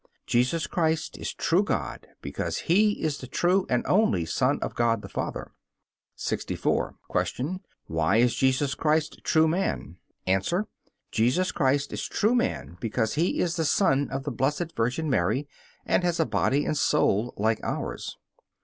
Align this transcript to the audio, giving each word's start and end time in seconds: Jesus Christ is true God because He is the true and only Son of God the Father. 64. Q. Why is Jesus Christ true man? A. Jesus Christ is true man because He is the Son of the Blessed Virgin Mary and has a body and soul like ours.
Jesus 0.25 0.65
Christ 0.65 1.15
is 1.19 1.31
true 1.31 1.61
God 1.61 2.07
because 2.23 2.61
He 2.65 3.03
is 3.03 3.19
the 3.19 3.27
true 3.27 3.67
and 3.69 3.85
only 3.85 4.25
Son 4.25 4.57
of 4.63 4.73
God 4.73 5.03
the 5.03 5.07
Father. 5.07 5.51
64. 6.15 6.95
Q. 7.13 7.59
Why 7.85 8.15
is 8.17 8.33
Jesus 8.33 8.73
Christ 8.73 9.19
true 9.23 9.47
man? 9.47 9.97
A. 10.25 10.41
Jesus 11.11 11.51
Christ 11.51 11.93
is 11.93 12.07
true 12.07 12.33
man 12.33 12.77
because 12.81 13.13
He 13.13 13.41
is 13.41 13.57
the 13.57 13.63
Son 13.63 14.09
of 14.09 14.23
the 14.23 14.31
Blessed 14.31 14.75
Virgin 14.75 15.07
Mary 15.07 15.47
and 15.85 16.03
has 16.03 16.19
a 16.19 16.25
body 16.25 16.65
and 16.65 16.75
soul 16.75 17.35
like 17.37 17.59
ours. 17.63 18.17